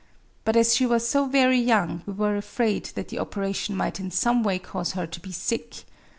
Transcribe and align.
But 0.45 0.55
as 0.55 0.73
she 0.75 0.87
was 0.87 1.07
so 1.07 1.27
very 1.27 1.59
young 1.59 2.01
we 2.07 2.13
were 2.13 2.35
afraid 2.35 2.85
that 2.95 3.09
the 3.09 3.19
operation 3.19 3.75
might 3.77 3.99
in 3.99 4.09
some 4.09 4.41
way 4.41 4.57
cause 4.57 4.93
her 4.93 5.05
to 5.05 5.19
be 5.19 5.31
sick. 5.31 5.83